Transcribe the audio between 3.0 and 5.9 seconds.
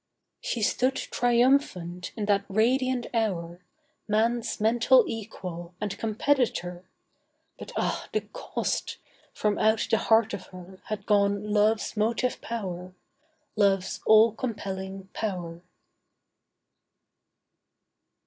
hour, Man's mental equal,